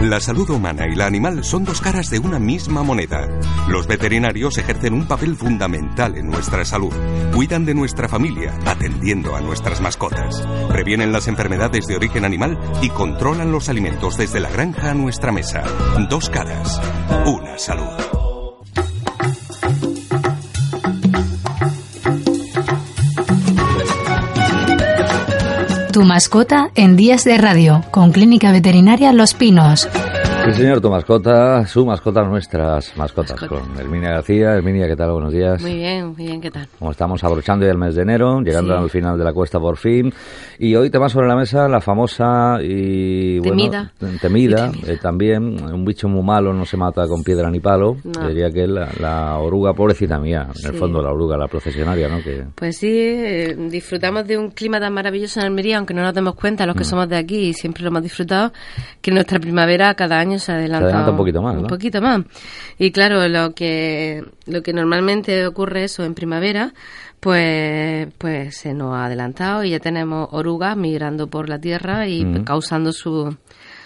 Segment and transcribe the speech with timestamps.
[0.00, 3.28] La salud humana y la animal son dos caras de una misma moneda.
[3.68, 6.92] Los veterinarios ejercen un papel fundamental en nuestra salud.
[7.34, 10.42] Cuidan de nuestra familia, atendiendo a nuestras mascotas.
[10.68, 15.32] Previenen las enfermedades de origen animal y controlan los alimentos desde la granja a nuestra
[15.32, 15.64] mesa.
[16.08, 16.80] Dos caras,
[17.26, 18.19] una salud.
[25.92, 29.88] Tu mascota en Días de Radio, con Clínica Veterinaria Los Pinos.
[30.44, 34.54] Sí, señor, tu mascota, su mascota, nuestras mascotas, con Herminia García.
[34.54, 35.12] Herminia, ¿qué tal?
[35.12, 35.60] Buenos días.
[35.60, 36.66] Muy bien, muy bien, ¿qué tal?
[36.78, 38.82] Como estamos abrochando ya el mes de enero, llegando Sí.
[38.82, 40.12] al final de la cuesta por fin.
[40.58, 43.38] Y hoy te va sobre la mesa la famosa y...
[43.40, 43.92] bueno, Temida.
[43.98, 44.92] temida, Y temida.
[44.92, 47.96] eh, también, un bicho muy malo no se mata con piedra ni palo.
[48.04, 48.28] No.
[48.28, 50.78] Diría que la, la oruga, pobrecita mía, en el Sí.
[50.78, 52.22] fondo la oruga, la procesionaria, ¿no?
[52.22, 56.14] Que, Pues sí, eh, disfrutamos de un clima tan maravilloso en Almería, aunque no nos
[56.14, 56.68] demos cuenta, Mm.
[56.68, 58.52] los que somos de aquí y siempre lo hemos disfrutado,
[59.02, 62.20] que nuestra primavera cada año se adelanta, Se adelanta un poquito más, Un poquito más.
[62.78, 66.72] Y claro, lo que, lo que normalmente ocurre eso en primavera,
[67.20, 72.24] pues, pues se nos ha adelantado y ya tenemos orugas migrando por la tierra y
[72.24, 72.44] Mm.
[72.44, 73.36] causando su,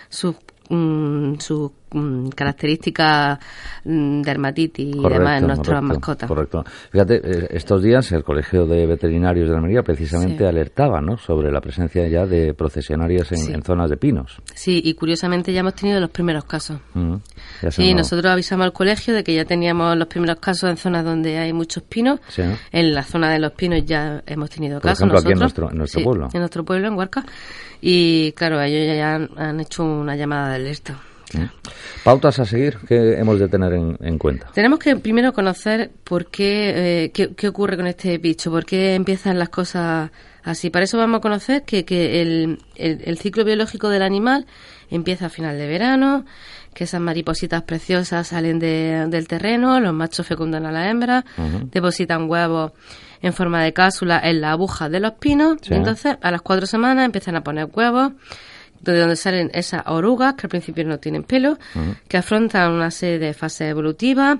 [0.08, 0.34] su,
[0.70, 3.38] mm, sus mm, características
[3.84, 6.28] mm, dermatitis y demás en nuestras correcto, mascotas.
[6.28, 6.64] Correcto.
[6.90, 10.44] Fíjate, eh, estos días el Colegio de Veterinarios de Almería precisamente Sí.
[10.44, 11.16] alertaba ¿no?
[11.16, 13.52] sobre la presencia ya de procesionarias en, Sí.
[13.52, 14.38] en zonas de pinos.
[14.54, 16.78] Sí, y curiosamente ya hemos tenido los primeros casos.
[16.94, 17.14] Mm.
[17.62, 20.70] Ya se Sí, nos- nosotros avisamos al colegio de que ya teníamos los primeros casos
[20.70, 22.20] en zonas donde hay muchos pinos.
[22.28, 22.56] Sí, ¿no?
[22.72, 25.44] En la zona de los pinos ya hemos tenido Por casos ejemplo, aquí en nosotros.
[25.44, 26.28] nuestro- en nuestro pueblo.
[26.32, 27.24] En nuestro pueblo, en Huarca.
[27.80, 30.98] Y claro, ellos ya han, han hecho una llamada de alerta.
[31.32, 31.44] Mm.
[32.04, 34.48] Pautas a seguir que hemos de tener en, en cuenta.
[34.52, 38.94] Tenemos que primero conocer por qué, eh, qué, qué ocurre con este bicho, por qué
[38.94, 40.10] empiezan las cosas
[40.42, 40.68] así.
[40.70, 44.46] Para eso vamos a conocer que, que el, el- el ciclo biológico del animal
[44.90, 46.26] empieza a final de verano,
[46.74, 51.68] que esas maripositas preciosas salen de- del terreno, los machos fecundan a la hembra, Ujú.
[51.72, 52.72] depositan huevos
[53.22, 55.72] en forma de cápsula en la aguja de los pinos, Sí.
[55.72, 58.12] y entonces a las cuatro semanas empiezan a poner huevos
[58.92, 61.58] de donde salen esas orugas que al principio no tienen pelo,
[62.08, 64.38] que afrontan una serie de fases evolutivas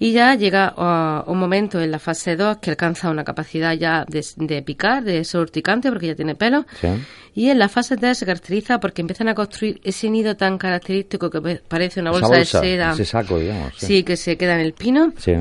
[0.00, 4.04] y ya llega uh, un momento en la fase 2 que alcanza una capacidad ya
[4.06, 6.64] de, de picar, de ser urticante porque ya tiene pelo.
[6.80, 6.88] Sí.
[7.34, 11.30] Y en la fase 3 se caracteriza porque empiezan a construir ese nido tan característico
[11.30, 12.92] que parece una bolsa, bolsa, de seda.
[12.92, 13.72] ese saco, digamos.
[13.76, 13.86] Sí.
[13.86, 15.12] Sí, que se queda en el pino.
[15.16, 15.32] Sí.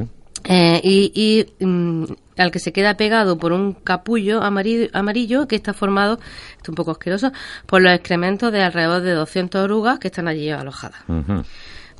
[0.43, 1.11] Eh, y
[1.59, 2.05] y, mm,
[2.37, 6.19] al que se queda pegado por un capullo amarillo, que está formado,
[6.51, 7.31] esto es un poco asqueroso,
[7.65, 11.01] por los excrementos de alrededor de 200 orugas que están allí alojadas.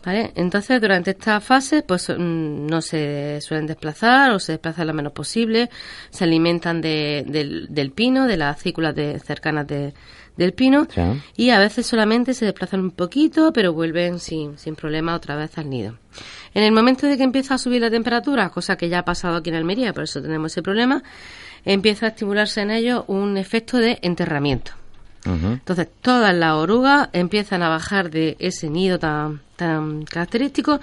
[0.08, 0.32] ¿Vale?
[0.36, 5.12] Entonces, durante esta fase, pues mm, no se suelen desplazar o se desplazan lo menos
[5.12, 5.70] posible,
[6.12, 9.94] se alimentan de- del, del pino, de las cículas de, cercanas de-
[10.38, 11.02] del pino, Sí.
[11.36, 15.58] y a veces solamente se desplazan un poquito, pero vuelven sin, sin problema otra vez
[15.58, 15.98] al nido.
[16.54, 19.36] En el momento de que empieza a subir la temperatura, cosa que ya ha pasado
[19.36, 21.04] aquí en Almería, por eso tenemos ese problema,
[21.66, 24.72] empieza a estimularse en ellos un efecto de enterramiento.
[25.36, 30.80] Entonces, todas las orugas empiezan a bajar de ese nido tan, tan característico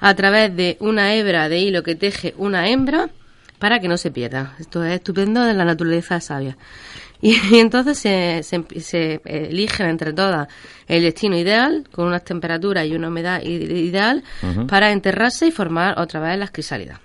[0.00, 3.10] a través de una hebra de hilo que teje una hembra
[3.58, 4.54] para que no se pierda.
[4.58, 6.56] Esto es estupendo de la naturaleza sabia.
[7.22, 10.48] Y, entonces se, se, se eligen entre todas
[10.88, 14.24] el destino ideal, con unas temperaturas y una humedad ideal,
[14.66, 16.98] para enterrarse y formar otra vez las crisálidas.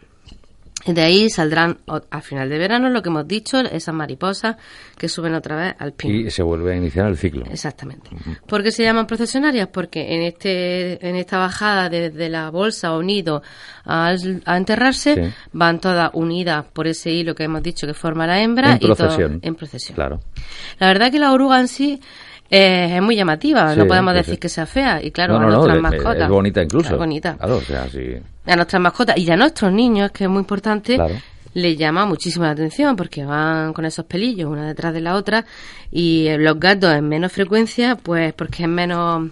[0.86, 4.56] De ahí saldrán al final de verano, lo que hemos dicho, esas mariposas
[4.98, 6.14] que suben otra vez al pino.
[6.14, 7.44] Y se vuelve a iniciar el ciclo.
[7.50, 8.12] Exactamente.
[8.48, 9.68] ¿Por qué se llaman procesionarias?
[9.70, 13.42] Porque en este en esta bajada desde la bolsa o nido
[13.84, 15.34] al- a, enterrarse Sí.
[15.54, 18.80] van todas unidas por ese hilo que hemos dicho que forma la hembra En y
[18.82, 19.40] todo- procesión.
[19.42, 19.96] en procesión.
[19.96, 20.20] Claro.
[20.80, 22.00] La verdad que la oruga en sí
[22.50, 24.40] eh, es muy llamativa, Sí, no podemos sí, decir sí.
[24.40, 26.24] que sea fea y claro, no, a no, nuestras es- mascotas.
[26.24, 26.92] es bonita incluso.
[26.94, 27.36] Es bonita.
[27.38, 28.16] Claro, o sea, sí.
[28.46, 31.16] A nuestras mascotas y a nuestros niños, que es muy importante, Claro.
[31.56, 35.46] les llama muchísimo la atención porque van con esos pelillos una detrás de la otra
[35.92, 39.32] y los gatos en menos frecuencia, pues porque es menos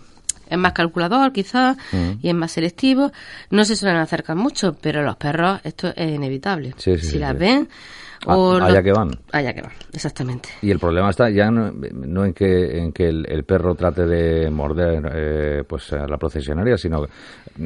[0.49, 2.11] es más calculador quizás Mm.
[2.21, 3.11] y es más selectivo,
[3.49, 6.73] no se suelen acercar mucho, pero los perros esto es inevitable.
[6.77, 7.37] Si las sí.
[8.25, 9.11] Ah, allá que van.
[9.31, 10.49] Allá que van, exactamente.
[10.61, 14.05] Y el problema está ya no, no en que en que el, el perro trate
[14.05, 17.11] de morder eh, pues a la procesionaria, sino que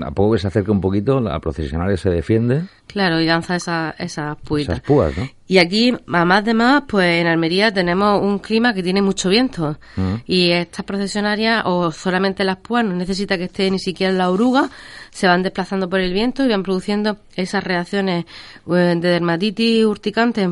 [0.04, 3.94] a poco que se acerque un poquito, la procesionaria se defiende, Claro, y danza esa,
[4.00, 5.27] esas púas, ¿no?
[5.45, 9.30] Y aquí, a más de más, pues en Almería tenemos un clima que tiene mucho
[9.30, 9.77] viento.
[9.95, 10.15] Mm.
[10.25, 14.69] Y estas procesionarias, o solamente las púas, no necesita que esté ni siquiera la oruga,
[15.12, 20.50] se van desplazando por el viento y van produciendo esas reacciones eh, de dermatitis urticantes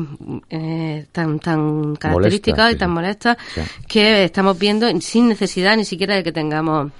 [0.50, 3.60] eh, tan, tan características y tan molestas Sí.
[3.88, 6.90] que estamos viendo sin necesidad ni siquiera de que tengamos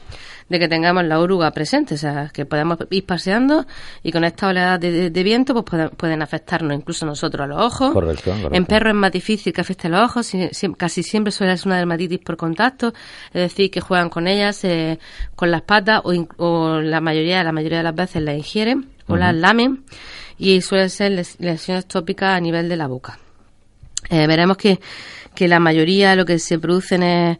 [0.48, 3.66] de que tengamos la oruga presente, o sea, que podemos ir paseando
[4.02, 7.60] y con esta oleada de, de viento pues pueden, pueden, afectarnos incluso nosotros a los
[7.60, 7.92] ojos.
[7.92, 8.54] Correcto, correcto.
[8.54, 11.66] En perros es más difícil que afecte los ojos, si, si, casi siempre suele ser
[11.68, 12.92] una dermatitis por contacto,
[13.32, 14.98] es decir, que juegan con ellas eh,
[15.34, 19.12] con las patas o, o, la mayoría la mayoría de las veces las ingieren o
[19.12, 19.20] uh -huh.
[19.20, 19.84] las lamen
[20.38, 23.18] y suelen ser lesiones tópicas a nivel de la boca.
[24.10, 24.78] Eh, veremos que,
[25.34, 27.38] que la mayoría lo que se producen es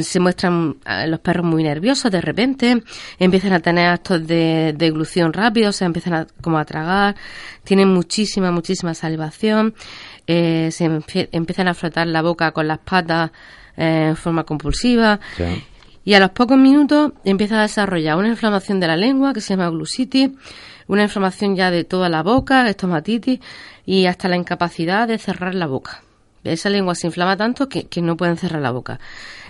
[0.00, 0.76] se muestran
[1.06, 2.82] los perros muy nerviosos de repente,
[3.18, 7.16] empiezan a tener actos de deglución rápido, se empiezan a, como a tragar,
[7.64, 9.74] tienen muchísima, muchísima salivación,
[10.26, 10.84] eh, se
[11.32, 13.30] empiezan a frotar la boca con las patas
[13.76, 15.20] eh, en forma compulsiva.
[15.36, 15.64] Sí.
[16.06, 19.56] Y a los pocos minutos empieza a desarrollar una inflamación de la lengua que se
[19.56, 20.30] llama glusitis,
[20.86, 23.40] una inflamación ya de toda la boca, estomatitis
[23.86, 26.03] y hasta la incapacidad de cerrar la boca.
[26.44, 29.00] Esa lengua se inflama tanto que, que no pueden cerrar la boca.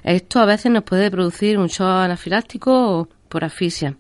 [0.03, 3.97] Esto a veces nos puede producir un shock anafiláctico o por asfixia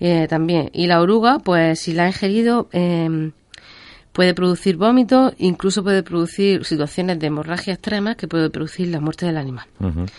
[0.00, 0.70] eh, también.
[0.72, 3.30] Y la oruga, pues si la ha ingerido, eh,
[4.12, 9.26] puede producir vómitos, incluso puede producir situaciones de hemorragia extrema que puede producir la muerte
[9.26, 9.66] del animal.
[9.80, 10.10] Uh -huh.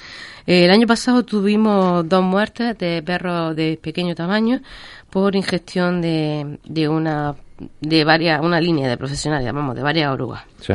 [0.45, 4.61] El año pasado tuvimos dos muertes de perros de pequeño tamaño
[5.09, 7.35] por ingestión de, de una
[7.81, 10.73] de varias una línea de profesionales, vamos, de varias orugas, sí.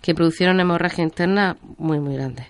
[0.00, 2.46] que producieron hemorragia interna muy muy grandes.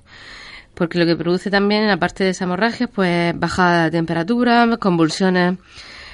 [0.75, 5.59] Porque lo que produce también, aparte de esa hemorragia, pues bajada de temperatura, convulsiones,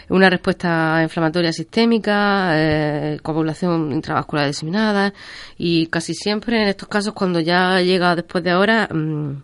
[0.08, 5.12] una respuesta inflamatoria sistémica, eh, coagulación intravascular diseminada
[5.56, 9.42] y casi siempre en estos casos cuando ya llega después de ahora mmm,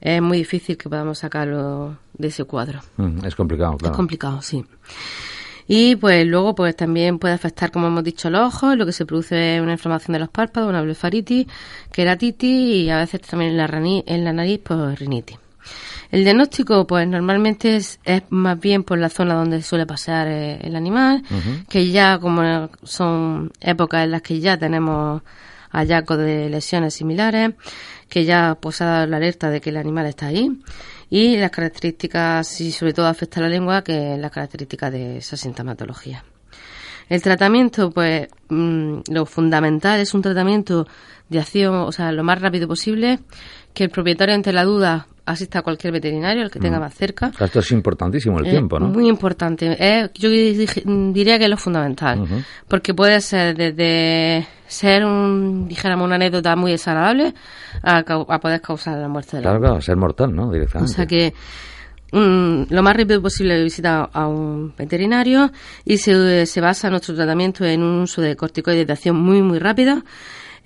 [0.00, 2.80] es muy difícil que podamos sacarlo de ese cuadro.
[2.96, 3.92] Mm, es complicado, claro.
[3.92, 4.64] Es complicado, sí.
[5.70, 9.04] Y pues luego pues también puede afectar, como hemos dicho, los ojos, lo que se
[9.04, 11.46] produce es una inflamación de los párpados, una blefaritis,
[11.92, 15.36] queratitis y a veces también en la, rani, en la nariz, pues rinitis.
[16.10, 20.58] El diagnóstico, pues normalmente es, es, más bien por la zona donde suele pasar eh,
[20.62, 21.66] el animal, uh -huh.
[21.68, 25.20] que ya como son épocas en las que ya tenemos
[25.70, 27.52] hallazgos de lesiones similares,
[28.08, 30.50] que ya pues ha dado la alerta de que el animal está ahí
[31.10, 35.18] y las características y sobre todo afecta a la lengua que es la característica de
[35.18, 36.24] esa sintomatología.
[37.08, 40.86] El tratamiento, pues mmm, lo fundamental es un tratamiento
[41.28, 43.20] de acción, o sea, lo más rápido posible,
[43.72, 47.30] que el propietario ante la duda asista a cualquier veterinario, el que tenga más cerca.
[47.38, 48.88] Esto es importantísimo el eh, tiempo, ¿no?
[48.88, 49.76] Muy importante.
[49.78, 52.44] Eh, yo diría que es lo fundamental, uh -huh.
[52.66, 57.34] porque puede ser desde ser un, dijéramos, una anécdota muy desagradable
[57.82, 60.50] a, a poder causar la muerte de la Claro, claro, ser mortal, ¿no?
[60.50, 60.92] Directamente.
[60.92, 61.32] O sea que
[62.12, 65.50] um, lo más rápido posible visita a un veterinario
[65.84, 69.58] y se, se basa nuestro tratamiento en un uso de corticoides de acción muy, muy
[69.58, 70.02] rápida.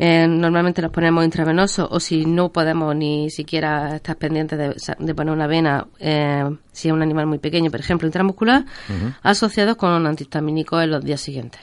[0.05, 5.15] Eh, normalmente los ponemos intravenosos o si no podemos ni siquiera estar pendientes de, de
[5.15, 9.15] poner una vena, eh, si es un animal muy pequeño, por ejemplo, intramuscular, uh -huh.
[9.23, 11.61] asociados con un antihistamínico en los días siguientes.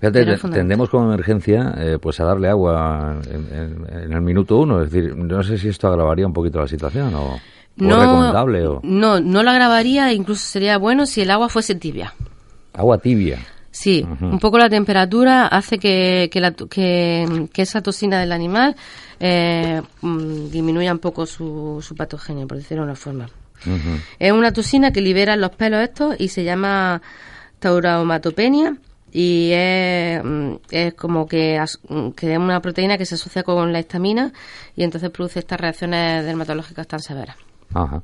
[0.00, 4.82] Fíjate, tendemos como emergencia eh, pues a darle agua en, en, en, el minuto uno,
[4.82, 7.40] es decir, no sé si esto agravaría un poquito la situación o,
[7.76, 8.66] no, o recomendable.
[8.66, 8.80] O...
[8.82, 12.12] No, no lo agravaría, incluso sería bueno si el agua fuese tibia.
[12.74, 13.38] Agua tibia.
[13.70, 14.32] Sí, uh -huh.
[14.32, 18.74] un poco la temperatura hace que, que, la, que, que esa toxina del animal
[19.20, 23.28] eh, mm, disminuya un poco su, su patogenia, por decirlo de una forma.
[23.66, 24.00] Uh -huh.
[24.18, 27.00] Es una toxina que libera los pelos estos y se llama
[27.60, 28.76] tauromatopenia
[29.12, 31.62] y es, mm, es como que,
[32.16, 34.32] que, es una proteína que se asocia con la histamina
[34.74, 37.36] y entonces produce estas reacciones dermatológicas tan severas.
[37.74, 38.02] Ajá.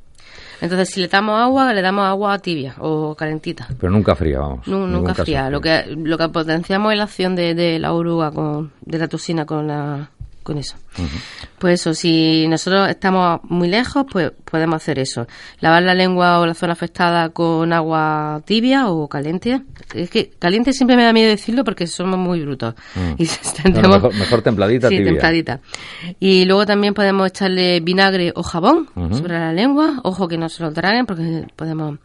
[0.61, 3.69] Entonces, si le damos agua, le damos agua tibia o calentita.
[3.79, 4.67] Pero nunca fría, vamos.
[4.67, 5.51] No, nunca fría.
[5.51, 9.09] Lo que, lo que potenciamos es la acción de, de la oruga, con, de la
[9.09, 10.11] toxina con la,
[10.47, 10.76] con eso.
[10.97, 11.21] Uh -huh.
[11.59, 15.26] Pues eso, si nosotros estamos muy lejos, pues podemos hacer eso.
[15.59, 19.62] Lavar la lengua o la zona afectada con agua tibia o caliente.
[19.93, 22.75] Es que caliente siempre me da miedo decirlo porque somos muy brutos.
[22.95, 23.17] Mm.
[23.67, 25.12] Y no, mejor, mejor, templadita, sí, tibia.
[25.12, 25.61] templadita.
[26.21, 29.19] Y luego también podemos echarle vinagre o jabón uh -huh.
[29.19, 30.00] sobre la lengua.
[30.05, 31.99] Ojo que no se lo traguen porque podemos...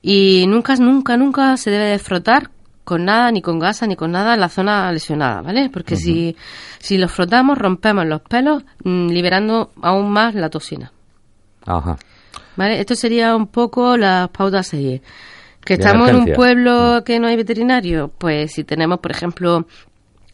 [0.00, 2.50] Y nunca, nunca, nunca se debe de frotar
[2.86, 5.68] con nada, ni con gasa, ni con nada en la zona lesionada, ¿vale?
[5.70, 6.02] Porque uh -huh.
[6.02, 6.36] si,
[6.78, 10.92] si los frotamos, rompemos los pelos, mmm, liberando aún más la toxina.
[11.66, 11.98] Ajá.
[12.54, 12.78] ¿Vale?
[12.78, 15.02] Esto sería un poco las pautas a seguir.
[15.64, 19.66] Que estamos en un pueblo que no hay veterinario, pues si tenemos, por ejemplo,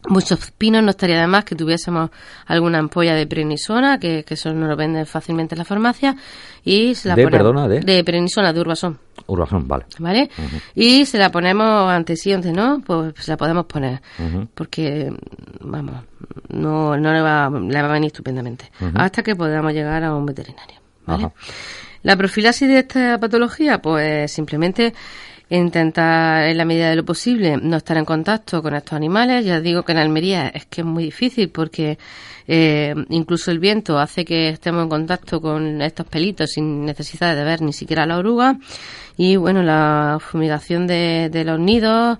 [0.09, 2.09] muchos pinos, no estaría de más que tuviésemos
[2.45, 6.15] alguna ampolla de prenisona, que, que eso nos lo venden fácilmente en la farmacia,
[6.63, 7.79] y se la ¿De, ponemos, perdona, de?
[7.79, 8.99] De prenisona, de urbasón.
[9.27, 9.85] Urbasón, vale.
[9.99, 10.29] ¿Vale?
[10.37, 10.61] Uh -huh.
[10.75, 14.47] Y se la ponemos antes sí, antes no, pues se la podemos poner, uh -huh.
[14.53, 15.11] porque,
[15.61, 15.95] vamos,
[16.49, 18.91] no, no le, va, le va a venir estupendamente, uh -huh.
[18.95, 20.79] hasta que podamos llegar a un veterinario.
[21.05, 21.31] ¿vale?
[22.03, 24.93] La profilaxis de esta patología, pues simplemente
[25.49, 29.45] intentar en la medida de lo posible no estar en contacto con estos animales.
[29.45, 31.97] Ya digo que en Almería es que es muy difícil porque
[32.47, 37.43] eh, incluso el viento hace que estemos en contacto con estos pelitos sin necesidad de
[37.43, 38.57] ver ni siquiera la oruga.
[39.17, 42.17] Y bueno, la fumigación de, de los nidos.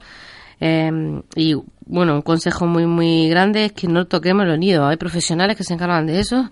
[0.66, 1.56] Eh, y
[1.86, 4.90] bueno, un consejo muy, muy grande es que no toquemos los nidos.
[4.90, 6.50] Hay profesionales que se encargan de eso,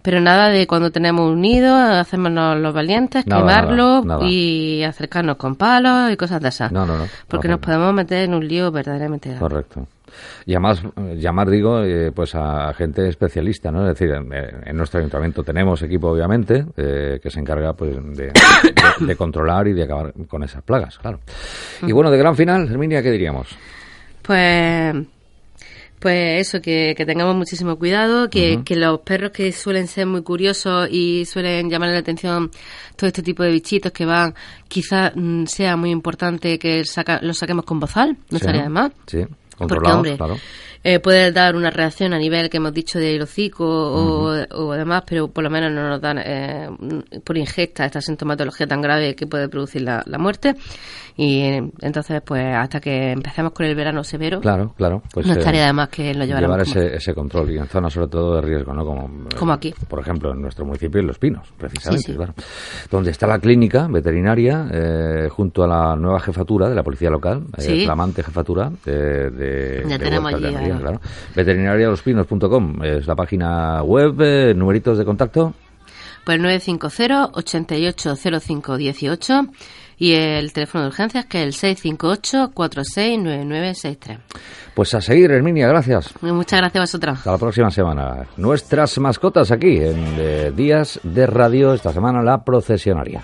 [0.00, 6.10] pero nada de cuando tenemos un nido, hacemos los valientes, quemarlo y acercarnos con palos
[6.10, 6.72] y cosas de esas.
[6.72, 7.04] No, no, no.
[7.28, 9.46] Porque nos podemos meter en un lío verdaderamente grande.
[9.46, 9.86] Correcto.
[10.46, 10.82] Y además,
[11.16, 13.88] llamar, digo, eh, pues a gente especialista, ¿no?
[13.88, 18.32] Es decir, en, nuestro ayuntamiento tenemos equipo, obviamente, eh, que se encarga pues de,
[19.00, 21.20] de, controlar y de acabar con esas plagas, claro.
[21.82, 23.48] Y bueno, de gran final, Herminia, ¿qué diríamos?
[24.22, 24.94] Pues
[26.00, 30.88] pues eso, que, tengamos muchísimo cuidado, que, que, los perros que suelen ser muy curiosos
[30.90, 32.50] y suelen llamar la atención
[32.96, 34.34] todo este tipo de bichitos que van,
[34.66, 38.92] quizás mm, sea muy importante que saca, los saquemos con bozal, no estaría de más.
[39.06, 39.26] Sí,
[39.60, 40.38] controlados, claro.
[40.82, 45.02] Eh, puede dar una reacción a nivel que hemos dicho de hocico o, o, demás,
[45.06, 46.70] pero por lo menos no nos dan eh,
[47.22, 50.54] por ingesta esta sintomatología tan grave que puede producir la, la muerte.
[51.16, 51.42] Y
[51.82, 55.72] entonces, pues hasta que empecemos con el verano severo, claro, claro, pues, no estaría de
[55.74, 56.24] más que lo.
[56.24, 58.86] Llevar ese, ese, control y en zonas sobre todo de riesgo, ¿no?
[58.86, 59.74] Como, como aquí.
[59.86, 62.32] Por ejemplo, en nuestro municipio, en Los Pinos, precisamente, claro.
[62.90, 67.44] Donde está la clínica veterinaria eh, junto a la nueva jefatura de la policía local,
[67.58, 71.00] eh, flamante jefatura de, de, ya tenemos allí, claro.
[71.34, 75.54] Veterinarialospinos.com es la página web, eh, numeritos de contacto.
[76.24, 79.48] Pues 950 880518
[80.00, 84.18] y el teléfono de urgencias que es el 658-469963.
[84.74, 86.12] Pues a seguir, Herminia, gracias.
[86.22, 87.18] Muchas gracias a vosotros.
[87.18, 88.26] Hasta la próxima semana.
[88.38, 93.20] Nuestras mascotas aquí en eh, Días de Radio, esta semana la procesionaria.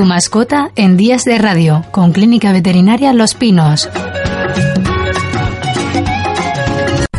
[0.00, 3.86] Tu mascota en Días de Radio con Clínica Veterinaria Los Pinos.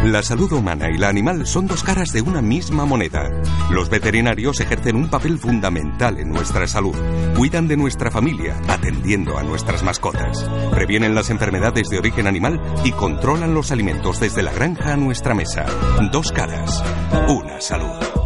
[0.04, 3.30] La salud humana y la animal son dos caras de una misma moneda.
[3.70, 6.96] Los veterinarios ejercen un papel fundamental en nuestra salud.
[7.38, 10.50] Cuidan de nuestra familia, atendiendo a nuestras mascotas.
[10.72, 15.36] Previenen las enfermedades de origen animal y controlan los alimentos desde la granja a nuestra
[15.36, 15.68] mesa.
[16.12, 16.84] Dos caras,
[17.28, 18.21] una salud.